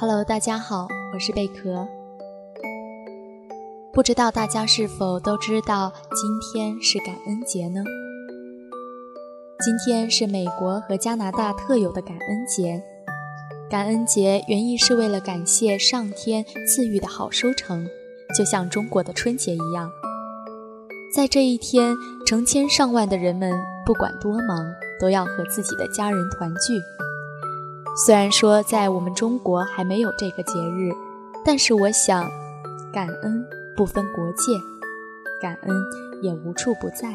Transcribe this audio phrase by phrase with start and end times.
[0.00, 1.84] Hello，大家好，我是贝壳。
[3.92, 7.82] 不知道大家是否都知道今天是感恩节呢？
[9.60, 12.80] 今天是美国和加拿大特有的感恩节。
[13.68, 17.84] 感恩节原意是为了感谢上天赐予的好收成，
[18.36, 19.90] 就像中国的春节一样。
[21.12, 21.92] 在这一天，
[22.24, 23.52] 成千上万的人们
[23.84, 24.64] 不管多忙，
[25.00, 26.80] 都要和自己的家人团聚。
[27.96, 30.90] 虽然说在我们中国还没有这个节日，
[31.44, 32.28] 但是我想，
[32.92, 33.44] 感恩
[33.76, 34.52] 不分国界，
[35.42, 35.76] 感恩
[36.22, 37.08] 也无处不在。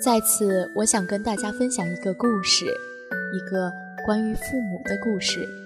[0.00, 2.66] 在此，我想跟大家分享一个故事，
[3.32, 3.72] 一个
[4.06, 5.63] 关于父母的故事。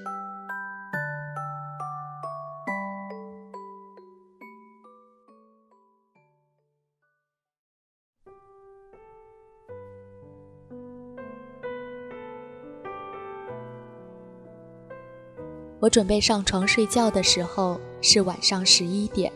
[15.88, 19.32] 我准备上床睡觉的时候是晚上十一点，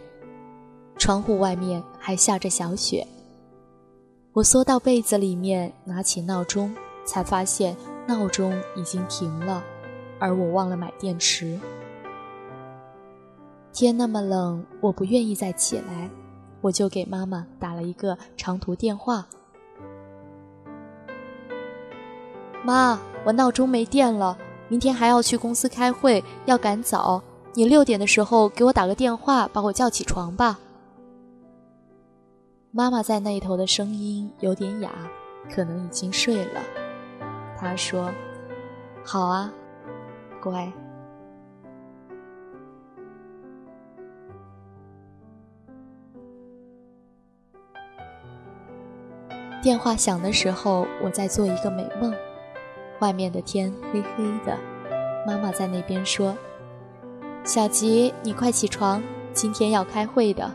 [0.99, 3.07] 窗户外面还下着小雪。
[4.35, 6.71] 我缩到被子里面，拿起闹钟，
[7.07, 7.75] 才发现
[8.07, 9.65] 闹钟已经停了，
[10.19, 11.59] 而我忘了买电池。
[13.73, 16.11] 天那么冷，我不愿意再起来，
[16.61, 19.27] 我就给妈妈打了一个长途电话
[22.63, 24.37] ：“妈，我闹钟没电了。”
[24.73, 27.23] 明天还要去公司开会，要赶早。
[27.53, 30.59] 你六点的时候给我打个电话，把我叫起床吧。
[32.71, 34.91] 妈妈在那头的声音有点哑，
[35.55, 36.63] 可能已经睡了。
[37.59, 38.11] 她说
[39.05, 39.53] ：“好啊，
[40.41, 40.73] 乖。”
[49.63, 52.11] 电话响的时候，我在做一个美梦。
[53.03, 54.57] 外面的天黑黑的，
[55.27, 56.37] 妈妈在那边说
[57.43, 59.03] ：“小吉，你快起床，
[59.33, 60.49] 今天要开会的。”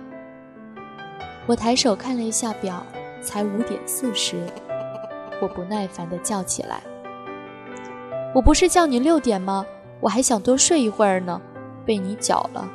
[1.46, 2.82] 我抬手看了一下表，
[3.22, 4.38] 才五点四十。
[5.42, 6.82] 我不耐烦地叫起来
[8.34, 9.66] ：“我不是叫你六点吗？
[10.00, 11.42] 我还想多睡一会儿呢，
[11.86, 12.66] 被你搅了。”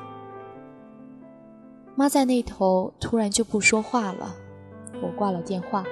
[1.97, 4.35] 妈在那头突然就不说话了，
[5.01, 5.83] 我挂了电话。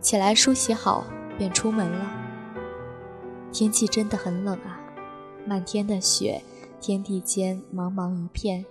[0.00, 1.04] 起来梳洗好，
[1.36, 2.10] 便出门了。
[3.52, 4.80] 天气真的很冷啊，
[5.44, 6.42] 漫天的雪，
[6.80, 8.64] 天地间茫茫一片。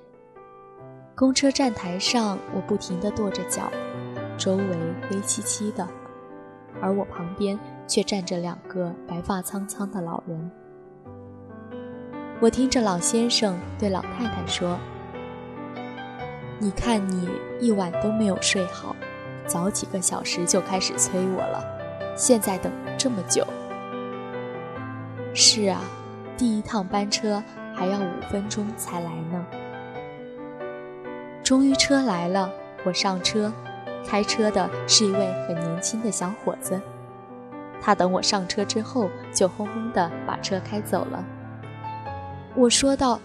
[1.15, 3.69] 公车站台上，我不停地跺着脚，
[4.37, 4.65] 周围
[5.09, 5.87] 黑漆漆的，
[6.81, 10.51] 而我旁边却站着两个白发苍苍的老人。
[12.39, 14.79] 我听着老先生对老太太说
[16.57, 17.27] ：“你看你
[17.59, 18.95] 一晚都没有睡好。”
[19.49, 21.65] 早几个小时就开始催我了，
[22.15, 23.43] 现在等这么久。
[25.33, 25.81] 是啊，
[26.37, 27.43] 第一趟班车
[27.75, 29.45] 还要五分钟才来呢。
[31.43, 32.47] 终于车来了，
[32.85, 33.51] 我上车，
[34.05, 36.79] 开车的是一位很年轻的小伙子。
[37.81, 41.25] 他等我上车之后，就轰轰地把车开走了。
[42.55, 43.19] 我说道：“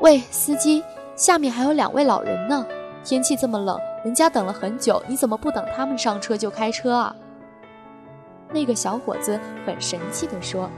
[0.00, 0.82] 喂，司机，
[1.16, 2.64] 下面还有两位老人呢，
[3.04, 7.14] 天气这么冷。”人家等了很久，你怎么不等他们上车就开车啊？
[8.52, 10.68] 那个小伙子很神气地说：“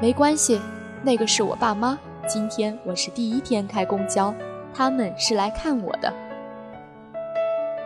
[0.00, 0.60] 没关系，
[1.02, 1.98] 那个是我爸妈。
[2.26, 4.34] 今天我是第一天开公交，
[4.72, 6.12] 他们是来看我的。”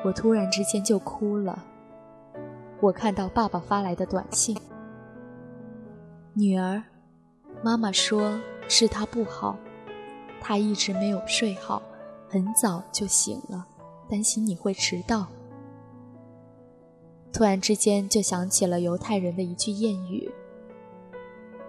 [0.05, 1.65] 我突然之间就哭了。
[2.81, 4.57] 我看到爸爸发来的短信
[6.35, 6.83] ：“女儿，
[7.63, 8.39] 妈妈说
[8.69, 9.57] 是她不好，
[10.41, 11.83] 她一直没有睡好，
[12.29, 13.67] 很早就醒了。”
[14.09, 15.27] 担心你会迟到。
[17.33, 20.31] 突然之间就想起了犹太人的一句谚语：“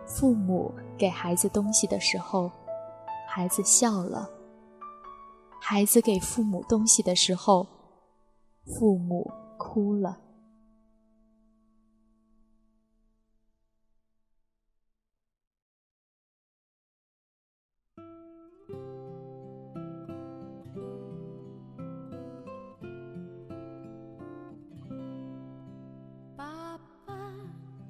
[0.06, 2.52] 父母给孩子东西的时候，
[3.28, 4.30] 孩子笑了；
[5.60, 7.66] 孩子给父母东西的时候，
[8.66, 10.20] 父母哭了。”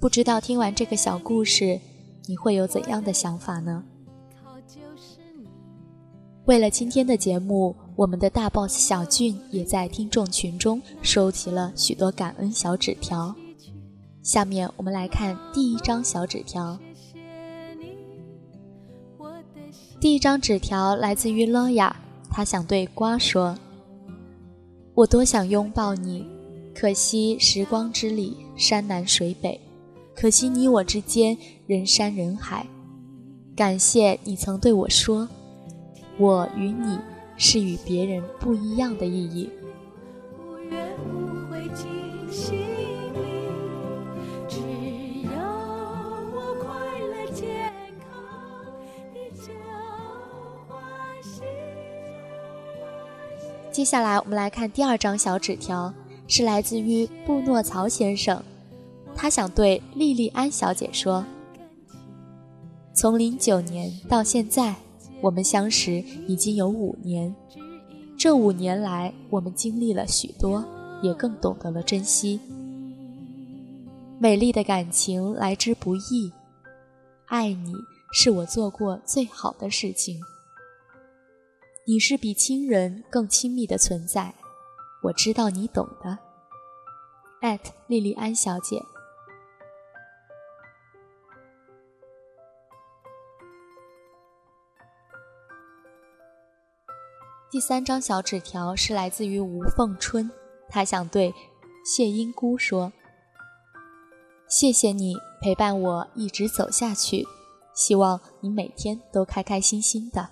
[0.06, 1.80] 不知道听完这个小故事，
[2.26, 3.82] 你会有怎样的想法呢？
[6.44, 13.34] 为了今天的节目，我们的大 boss 小俊也在听众群中收集了许多感恩小纸条。
[14.22, 16.78] 下面我们来看第一张小纸条。
[19.98, 21.90] 第一张纸条来自于 Loya，
[22.30, 23.58] 他想对瓜说
[24.94, 26.24] ：“我多想拥抱你，
[26.72, 29.60] 可惜时光之里山南水北，
[30.16, 31.36] 可惜你我之间
[31.66, 32.66] 人山人海。
[33.54, 35.28] 感谢你曾对我说，
[36.18, 36.98] 我与你
[37.36, 39.50] 是与别人不一样的意义。”
[53.70, 55.92] 接下来，我们来看第二张小纸条，
[56.26, 58.42] 是来自于布诺曹先生。
[59.16, 61.24] 他想对莉莉安小姐说
[62.94, 64.76] ：“从零九年到现在，
[65.22, 65.94] 我们相识
[66.28, 67.34] 已经有五年。
[68.18, 70.62] 这五年来，我们经历了许多，
[71.02, 72.38] 也更懂得了珍惜。
[74.18, 76.30] 美丽的感情来之不易，
[77.26, 77.72] 爱你
[78.12, 80.20] 是我做过最好的事情。”
[81.88, 84.34] 你是比亲人更亲密的存在，
[85.04, 86.18] 我知道你懂的。
[87.40, 88.82] 艾特莉莉安小姐。
[97.56, 100.30] 第三张小纸条是来自于吴凤春，
[100.68, 101.32] 他想对
[101.86, 102.92] 谢英姑说
[104.46, 107.26] ：“谢谢你陪伴我一直走下去，
[107.74, 110.28] 希望你每天都开开心心的。”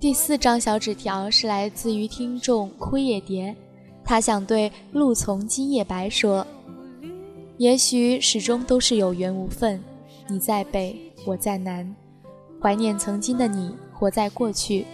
[0.00, 3.54] 第四张小纸条是来自于听众枯叶蝶，
[4.04, 6.44] 他想对路从今夜白说
[7.56, 9.80] ：“也许始终都是有缘无分，
[10.28, 11.94] 你在北，我在南，
[12.60, 14.86] 怀念曾经的你，活在过去。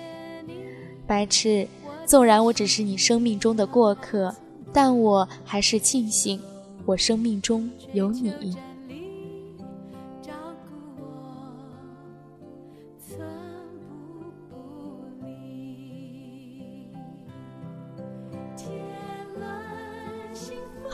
[1.07, 1.69] 白痴，
[2.07, 4.35] 纵然我只是你生命中的过客，
[4.73, 6.41] 但我还是庆幸
[6.87, 8.57] 我生命中有你。”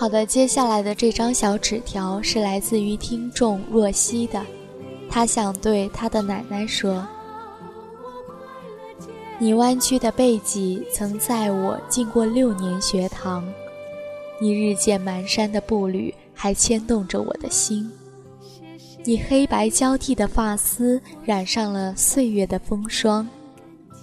[0.00, 4.42] 好的，接下来的这张小纸条是来自于听众若曦的，
[5.10, 7.06] 他想对他的奶奶说
[9.38, 13.46] ：“你弯曲的背脊曾载我进过六年学堂，
[14.40, 17.92] 你日渐蹒跚的步履还牵动着我的心，
[19.04, 23.28] 你黑白交替的发丝染上了岁月的风霜，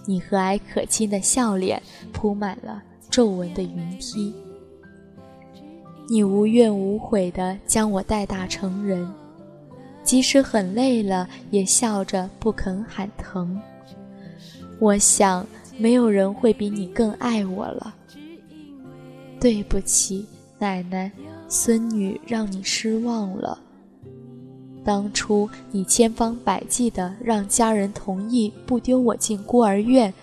[0.05, 1.81] 你和蔼可亲的笑脸
[2.13, 4.31] 铺满了皱纹的云梯。”
[6.09, 9.07] 你无怨无悔地将我带大成人，
[10.03, 13.59] 即使很累了，也笑着不肯喊疼。
[14.79, 15.45] 我想，
[15.77, 17.93] 没有人会比你更爱我了。
[19.39, 20.25] 对不起，
[20.57, 21.11] 奶奶，
[21.49, 23.59] 孙女让你失望了。
[24.85, 30.13] 当初你千方百计地让家人同意不丢我进孤儿院，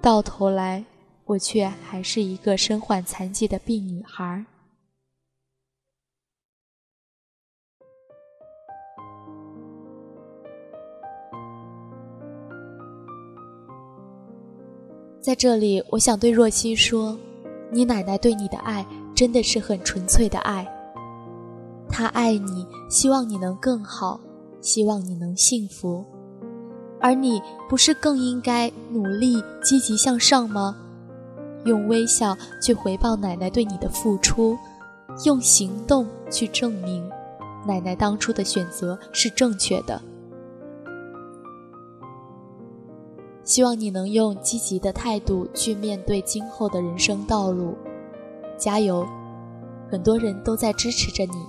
[0.00, 0.84] 到头来，
[1.24, 4.44] 我却还是一个身患残疾的病女孩。
[15.26, 17.18] 在这里，我想对若曦说
[17.72, 20.64] ：“你奶奶对你的爱真的是很纯粹的爱。
[21.88, 24.20] 她爱你，希望你能更好，
[24.60, 26.04] 希望你能幸福。
[27.00, 30.76] 而你不是更应该努力、积极向上吗？
[31.64, 34.56] 用微笑去回报奶奶对你的付出，
[35.24, 37.04] 用行动去证明
[37.66, 40.00] 奶奶当初的选择是正确的。”
[43.46, 47.76] 希望你能用积极的态度去面对今后的人生道路，
[48.58, 49.06] 加油！
[49.88, 51.46] 很多人都在支持着你。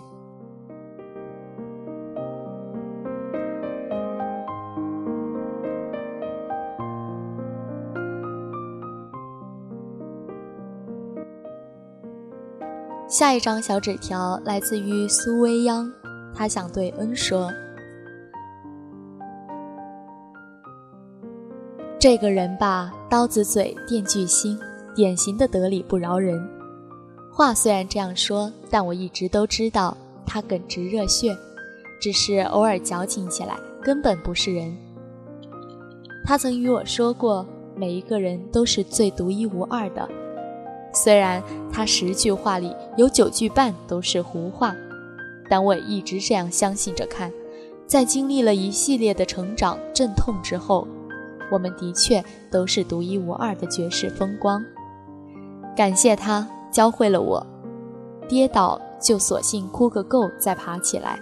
[13.07, 15.91] 下一张小纸条来自于苏薇央，
[16.35, 17.49] 她想对恩说。
[22.09, 24.57] 这个人吧，刀子嘴，电锯心，
[24.95, 26.41] 典型的得理不饶人。
[27.29, 31.37] 话虽然这样说，但我一直都知道他耿直热血，
[31.99, 34.73] 只是偶尔矫情起来，根本不是人。
[36.23, 37.45] 他曾与我说过，
[37.75, 40.07] 每一个人都是最独一无二的。
[40.93, 44.73] 虽然他十句话里有九句半都是胡话，
[45.49, 47.29] 但我也一直这样相信着看。
[47.85, 50.87] 在经历了一系列的成长阵痛之后。
[51.51, 54.63] 我们的确都是独一无二的绝世风光，
[55.75, 57.45] 感谢他教会了我，
[58.27, 61.19] 跌倒就索性哭个够再爬起来，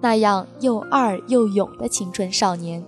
[0.00, 2.84] 那样又二又勇的青春少年。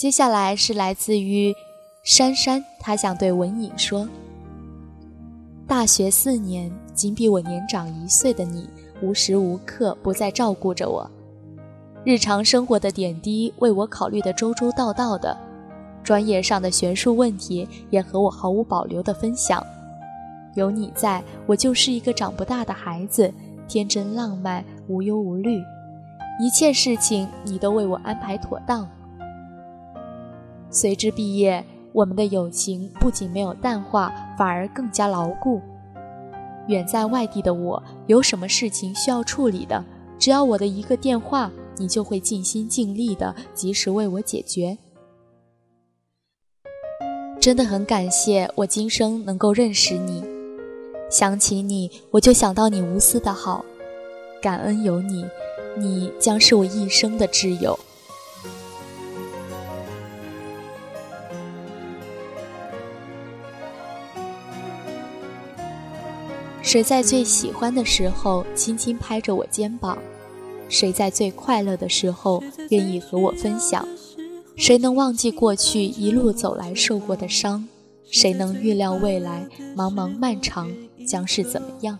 [0.00, 1.54] 接下来是来自于
[2.02, 4.08] 珊珊，她想对文颖说：
[5.66, 8.66] 大学四年，仅比我年长一岁的你，
[9.02, 11.06] 无时无刻不在照顾着我，
[12.02, 15.36] 日常生活的点滴为我考虑的周周到到的，
[16.02, 19.62] 专业上的学术问题也和我毫无保留的分享。
[20.54, 23.30] 有你在，我就是一个长不大的孩子，
[23.68, 25.62] 天真浪漫，无忧无虑，
[26.40, 28.88] 一切事情你都为我安排妥当。
[30.70, 35.60] 随之毕业，我们的友情不仅没有淡化，反而更加牢固。
[36.68, 39.84] 远在外地的我，有什么事情需要处理的，
[40.18, 44.78] 只要我的一个电话，你就会尽心尽力的及时为我解决。
[47.40, 50.22] 真的很感谢我今生能够认识你，
[51.10, 53.64] 想起你，我就想到你无私的好，
[54.40, 55.24] 感恩有你，
[55.76, 57.76] 你将是我一生的挚友。
[66.62, 69.98] 谁在最喜欢的时候轻轻拍着我肩膀？
[70.68, 73.86] 谁在最快乐的时候愿意和我分享？
[74.56, 77.66] 谁能忘记过去一路走来受过的伤？
[78.10, 80.70] 谁能预料未来茫茫漫长
[81.06, 81.98] 将是怎么样？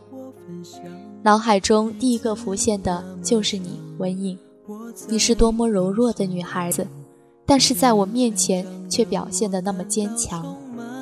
[1.22, 4.38] 脑海中第一个浮现的就是你，文颖。
[5.08, 6.86] 你是多么柔弱的女孩子，
[7.46, 10.56] 但是在我面前却表现得那么坚强，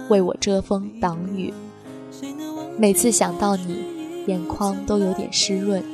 [0.09, 1.53] 为我遮风挡雨。
[2.79, 3.85] 每次想到你，
[4.29, 5.85] 眼眶都有点湿润。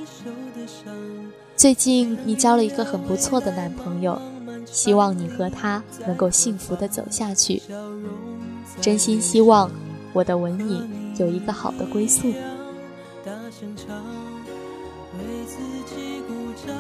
[1.57, 4.21] 最近你交了一个很不错的男朋友，
[4.67, 7.63] 希望你和他能够幸福的走下去。
[8.83, 9.71] 真心希望
[10.13, 12.31] 我的文颖有一个好的归宿。
[13.25, 13.97] 大声唱，
[15.17, 15.57] 为自
[15.89, 16.35] 己鼓
[16.67, 16.77] 掌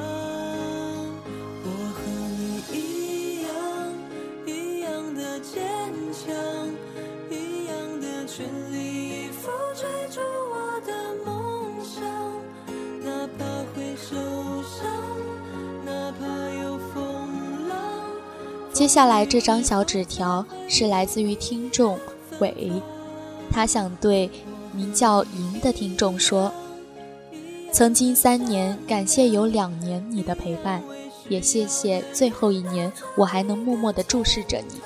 [18.74, 21.96] 接下来这张小纸条是来自于听众
[22.40, 22.72] 伟，
[23.48, 24.28] 他想对
[24.72, 26.52] 名叫银的听众说：
[27.70, 30.82] 曾经三年，感谢有两年你的陪伴，
[31.28, 34.80] 也谢谢最后一年我还能默默地注视着你。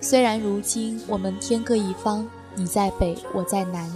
[0.00, 2.24] 虽然如今我们天各一方，
[2.54, 3.92] 你在北，我在南，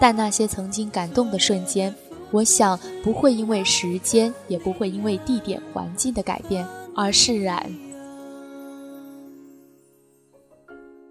[0.00, 1.94] 但那些曾经感动的瞬间，
[2.32, 7.70] 我想不会因为时间，也不会因为地点环境的改变而释然。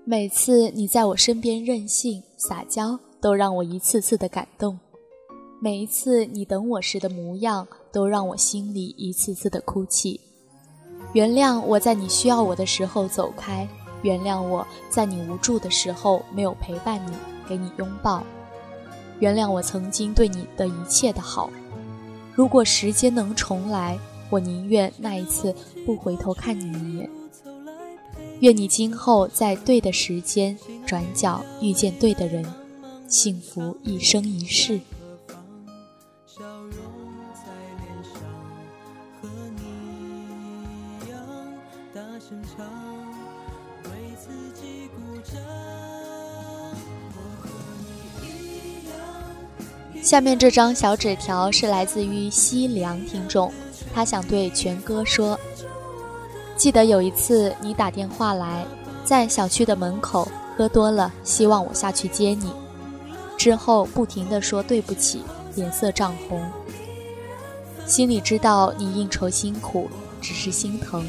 [0.09, 4.77] 每次你在我身边任性撒娇，都让我一次次的感动；
[5.59, 10.21] 每一次你等我时的模样，都让我心里一次次的哭泣。
[11.11, 13.67] 原谅我在你需要我的时候走开，
[14.01, 17.11] 原谅我在你无助的时候没有陪伴你，
[17.45, 18.23] 给你拥抱。
[19.19, 21.49] 原谅我曾经对你的一切的好。
[22.33, 23.99] 如果时间能重来，
[24.29, 25.53] 我宁愿那一次
[25.85, 27.09] 不回头看你一眼。
[28.39, 32.45] 愿你今后在对的时间转角遇见对的人，
[33.07, 34.79] 幸福一生一世。
[50.01, 53.51] 下面这张小纸条是来自于西凉听众，
[53.93, 55.37] 他想对全哥说。
[56.57, 58.65] 记得有一次你打电话来，
[59.05, 62.51] 在小区的门口喝多了，希望我下去接你。
[63.37, 65.21] 之后不停地说对不起，
[65.55, 66.43] 脸色涨红。
[67.85, 69.87] 心里知道你应酬辛苦，
[70.19, 71.05] 只是心疼。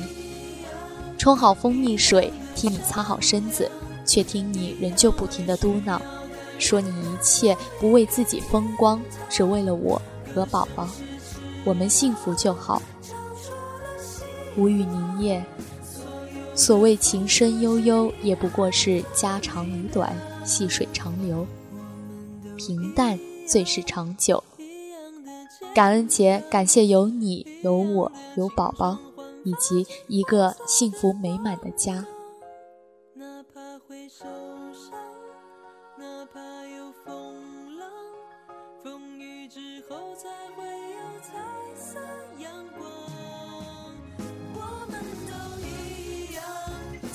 [1.16, 3.70] 冲好蜂蜜水，替你擦好身子，
[4.04, 5.98] 却听你仍旧不停地嘟囔，
[6.58, 9.00] 说你一切不为自己风光，
[9.30, 10.00] 只为了我
[10.34, 10.86] 和宝宝，
[11.64, 12.82] 我们幸福就好。
[14.58, 15.42] 无语凝噎。
[16.54, 21.46] 所谓情深悠悠，也不过是家长里短，细水长流。
[22.56, 24.42] 平淡最是长久。
[25.72, 28.98] 感恩节，感谢有你，有我，有宝宝，
[29.44, 32.04] 以及一个幸福美满的家。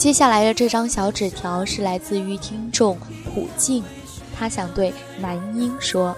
[0.04, 3.82] 接下来的这张小纸条是来自于听众普静，
[4.36, 6.14] 他想对男婴说：“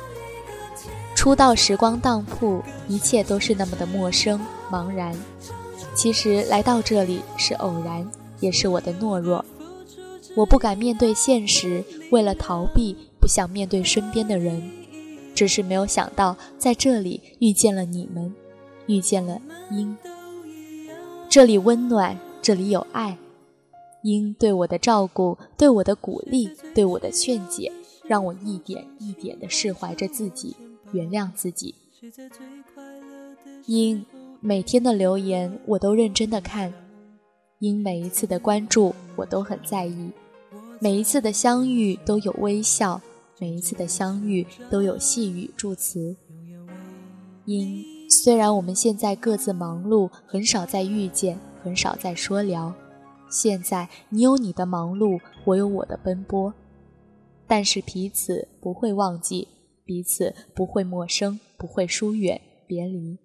[1.13, 5.15] 初到时光当铺，一切都是那么的陌生茫然。
[5.93, 9.45] 其实来到这里是偶然，也是我的懦弱。
[10.35, 14.67] 我不敢面对现实，为了逃避，不想面对身边的人。
[15.35, 18.33] 只是没有想到，在这里遇见了你们，
[18.87, 19.39] 遇见了
[19.69, 19.95] 鹰。
[21.29, 23.19] 这里温暖，这里有爱。”
[24.05, 27.71] 因对我的照顾，对我的鼓励，对我的劝解，
[28.03, 30.55] 让我一点一点地释怀着自己，
[30.91, 31.73] 原谅自己。
[33.65, 34.05] 因
[34.41, 36.71] 每天的留言我都认真的看，
[37.57, 40.11] 因每一次的关注我都很在意，
[40.79, 43.01] 每一次的相遇都有微笑，
[43.39, 46.15] 每一次的相遇都有细语助词。
[47.45, 52.71] 因虽然我们现在各自忙碌，很少再遇见，很少再说聊。
[53.35, 56.53] 现在你有你的忙碌，我有我的奔波，
[57.45, 59.49] 但是彼此不会忘记，
[59.83, 63.19] 彼此不会陌生，不会疏远别离。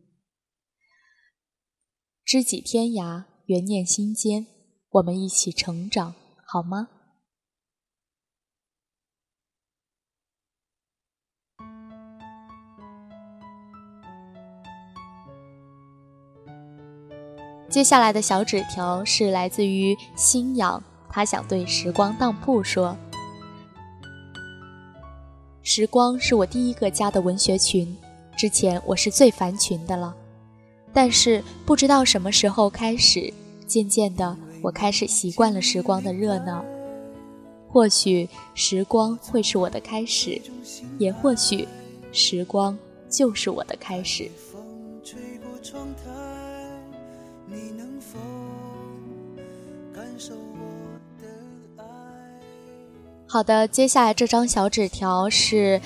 [2.25, 4.49] 知己天涯，缘念心间，
[4.91, 6.13] 我们一起成长，
[6.45, 6.89] 好吗？
[17.71, 22.97] 接下来的小纸条是来自于新阳，他想对时光当铺说
[25.63, 27.97] ：“时光是我第一个加的文学群，
[28.37, 30.13] 之前我是最烦群的了，
[30.93, 33.33] 但是不知道什么时候开始，
[33.69, 36.65] 渐渐的我开始习惯了时光的热闹。
[37.69, 40.43] 或许时光会是我的开始，
[40.99, 41.69] 也或许
[42.11, 42.77] 时光
[43.09, 44.61] 就是我的开始。”风
[45.05, 46.20] 吹过窗台
[47.53, 48.17] 你能否
[49.93, 51.27] 感受我的
[51.79, 51.85] 爱
[53.27, 55.81] 好的，接下来这张小纸条是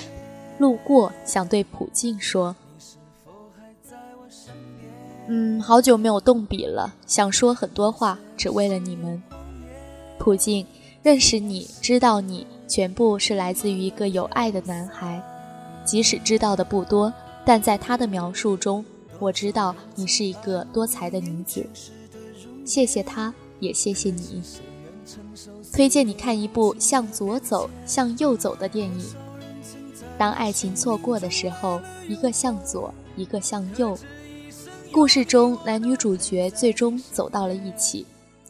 [0.58, 2.54] 路过，想对普静说
[5.26, 9.22] ：“嗯，好久没有动笔了，想说很多话，只为了你们。
[10.18, 10.66] 普静，
[11.02, 15.22] 认识你，知道你，全部是来自于一个有爱的男孩。
[15.82, 17.10] 即使知道的不多，
[17.42, 18.84] 但在他的描述中，
[19.18, 21.66] 我知道你是一个多才的女子。
[22.64, 24.42] 谢谢他，也谢谢你。”
[25.72, 29.04] 推荐你看一部向左走，向右走的电影。
[30.16, 33.98] 当爱情错过的时候，一个向左，一个向右。
[34.92, 38.06] 故事中男女主角最终走到了一起，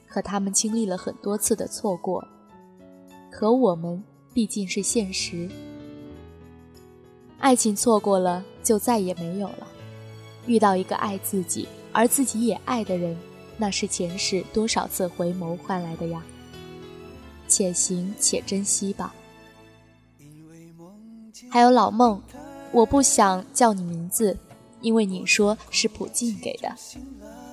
[0.07, 2.23] 可他们经历了很多次的错过。
[3.31, 5.49] 可我们毕竟是现实，
[7.39, 9.67] 爱情错过了就再也没有了。
[10.47, 13.17] 遇到一个爱自己而自己也爱的人，
[13.57, 16.23] 那是前世多少次回眸换来的呀。
[17.47, 19.15] 且行且珍惜吧。
[21.51, 22.21] 还有老孟，
[22.73, 24.37] 我不想叫你名字，
[24.81, 26.73] 因为你说是普静给的。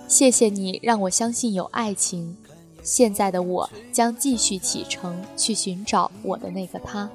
[0.08, 2.36] 谢谢你让我相信有爱情。
[2.84, 7.08] 现在的我将继续启程去寻找我的那个他。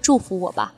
[0.00, 0.74] 祝福我吧，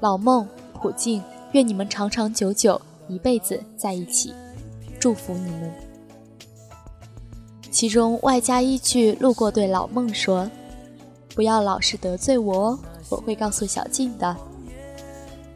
[0.00, 1.22] 老孟、普静，
[1.52, 4.34] 愿你们长长久久，一辈子在一起。
[4.98, 5.72] 祝福你们。
[7.70, 10.50] 其中外加一句：“路过对老孟说，
[11.34, 12.78] 不要老是得罪我哦，
[13.10, 14.34] 我会告诉小静的。”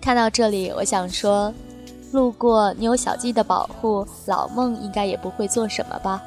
[0.00, 1.52] 看到这里，我想说，
[2.12, 6.22] 路过你有小静的保护，老孟应该也不会做什么吧。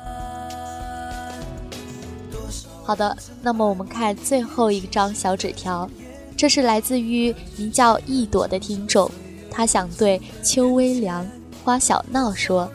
[2.83, 5.89] 好的，那么我们看最后一张小纸条，
[6.36, 9.09] 这是来自于名叫一朵的听众，
[9.54, 11.26] 他想对邱微凉、
[11.63, 12.70] 花小闹说。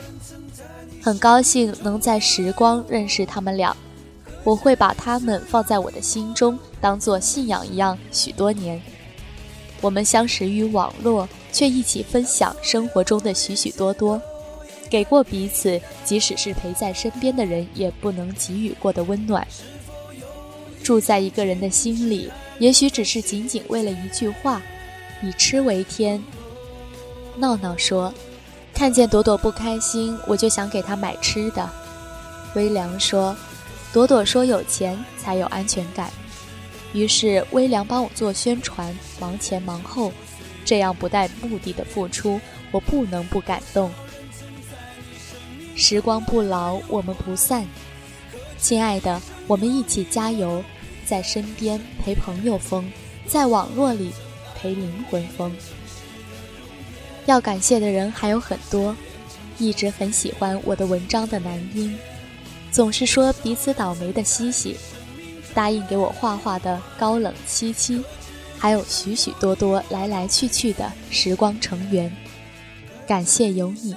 [1.02, 3.76] 很高兴能在时光认识他们俩，
[4.44, 8.80] 我会把他们放在我的心中，当做信仰一样许多年。
[9.80, 14.20] 我们相识于网络，却一起分享生活中的许许多多，
[14.90, 19.46] 给过彼此，即使是陪在身边的人也不能给予过的温暖。
[20.82, 24.60] 住在一个人的心里，也许只是仅仅为了一句话
[25.22, 26.22] ：“以吃为天。”
[27.38, 28.12] 闹闹说。
[28.74, 31.68] 看见朵朵不开心，我就想给她买吃的。
[32.54, 33.36] 微凉说
[33.92, 36.12] ：“朵朵说有钱才有安全感。”
[36.94, 40.12] 于是微凉帮我做宣传，忙前忙后，
[40.64, 43.90] 这样不带目的的付出，我不能不感动。
[45.74, 47.66] 时光不老，我们不散，
[48.58, 50.62] 亲爱的，我们一起加油，
[51.04, 52.88] 在身边陪朋友疯，
[53.26, 54.12] 在网络里
[54.54, 55.52] 陪灵魂疯。
[57.28, 58.96] 要感谢的人还有很多，
[59.58, 61.94] 一直很喜欢我的文章的男婴，
[62.72, 64.74] 总是说彼此倒霉的西西，
[65.52, 68.02] 答应给我画画的高冷七七，
[68.56, 72.10] 还有许许多多来来去去的时光成员，
[73.06, 73.94] 感谢有你。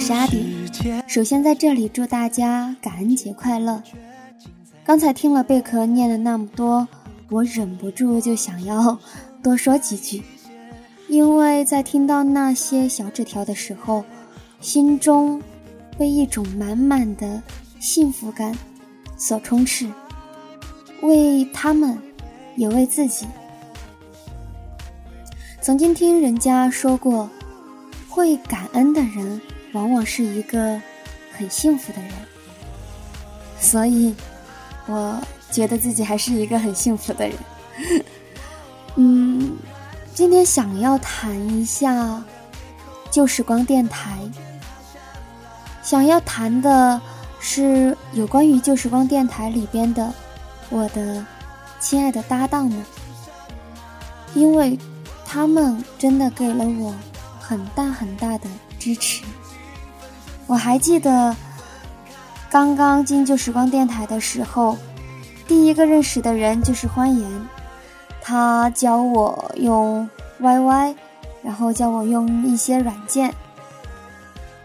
[0.00, 0.56] 是阿迪。
[1.06, 3.82] 首先在这里祝大家感恩节快乐。
[4.82, 6.88] 刚才听了贝壳念了那么多，
[7.28, 8.98] 我忍不住就想要
[9.42, 10.22] 多说几句，
[11.06, 14.02] 因为在听到那些小纸条的时候，
[14.58, 15.40] 心中
[15.98, 17.42] 被一种满满的
[17.78, 18.56] 幸福感
[19.18, 19.86] 所充斥。
[21.02, 21.98] 为他们，
[22.56, 23.26] 也为自己。
[25.60, 27.28] 曾经听人家说过，
[28.08, 29.40] 会感恩的人，
[29.72, 30.80] 往往是一个
[31.32, 32.10] 很幸福的人。
[33.58, 34.14] 所以，
[34.86, 37.36] 我觉得自己还是一个很幸福的人。
[38.96, 39.56] 嗯，
[40.14, 42.22] 今天想要谈一下
[43.10, 44.18] 旧时光电台，
[45.82, 47.00] 想要谈的
[47.38, 50.12] 是有关于旧时光电台里边的。
[50.70, 51.26] 我的
[51.80, 52.84] 亲爱的搭档们，
[54.34, 54.78] 因为
[55.26, 56.94] 他们真的给了我
[57.40, 59.24] 很大很大的支持。
[60.50, 61.36] 我还记得
[62.50, 64.76] 刚刚进旧时光电台的时候，
[65.46, 67.30] 第一个认识的人就是欢颜，
[68.20, 70.10] 他教我用
[70.40, 70.96] YY，
[71.44, 73.32] 然后教我用一些软件。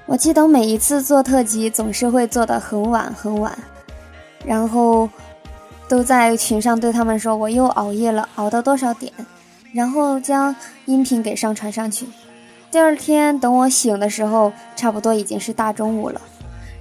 [0.08, 3.56] 我记得每一次做特辑总是会做的很晚很晚，
[4.44, 5.08] 然后。
[5.88, 9.14] 都在群上对他们说，我又熬夜了，熬到多少点，
[9.72, 12.08] 然后将音频给上传上去。
[12.72, 16.22] 第二天等我醒的时候，差不多已经是大中午了，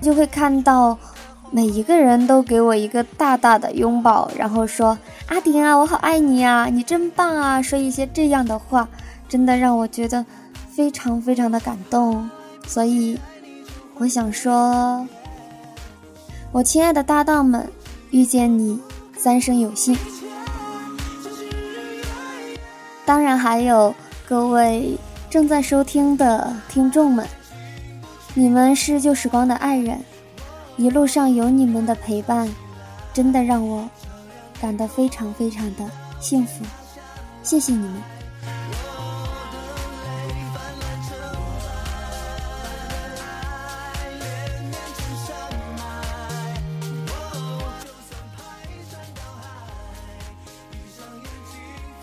[0.01, 0.99] 就会看到
[1.51, 8.89] 每一个人都给我一个大大的拥抱，然后说：“阿迪啊，我好爱你啊，你真棒啊！”说一些这样的话，
[9.29, 10.25] 真的让我觉得
[10.75, 12.29] 非常非常的感动。
[12.67, 13.19] 所以，
[13.99, 15.07] 我想说，
[16.51, 17.69] 我亲爱的搭档们，
[18.11, 18.81] 遇见你。
[19.17, 19.97] 三生有幸，
[23.07, 23.95] 当然还有
[24.29, 24.99] 各位
[25.35, 27.27] 正在收听的听众们，
[28.35, 30.01] 你们是旧时光的爱人，
[30.77, 32.49] 一路上有你们的陪伴，
[33.13, 33.91] 真的让我
[34.61, 36.65] 感到非常非常的幸福，
[37.43, 37.95] 谢谢你们。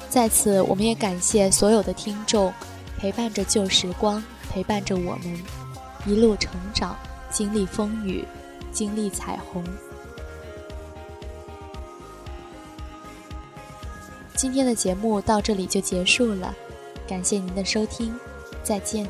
[0.09, 2.53] 在此，我们也感谢所有的听众，
[3.01, 5.43] 陪伴着旧时光，陪伴着我们
[6.05, 6.95] 一路成长，
[7.31, 8.23] 经历风雨，
[8.71, 9.63] 经历彩虹。
[14.35, 16.53] 今天的节目到这里就结束了，
[17.07, 18.15] 感谢您的收听，
[18.61, 19.09] 再见。